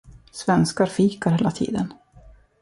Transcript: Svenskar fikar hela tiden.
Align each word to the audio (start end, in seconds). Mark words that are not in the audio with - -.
Svenskar 0.31 0.85
fikar 0.85 1.31
hela 1.31 1.51
tiden. 1.51 1.93